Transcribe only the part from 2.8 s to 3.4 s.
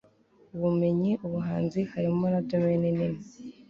nini